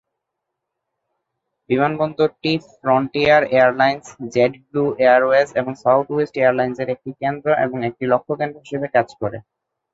বিমানবন্দরটি 1.69 2.51
Frontier 2.75 3.41
Airlines, 3.55 4.05
jet 4.33 4.53
blue 4.65 4.83
Airways 5.03 5.47
এবং 5.59 5.71
south 5.83 6.07
West 6.11 6.35
এয়ারলাইন্সের 6.37 6.91
একটি 6.95 7.09
কেন্দ্র 7.21 7.47
এবং 7.65 7.77
একটি 7.89 8.03
লক্ষ্য 8.13 8.33
কেন্দ্র 8.39 8.57
হিসাবে 8.63 8.87
কাজ 8.95 9.07
করে। 9.21 9.37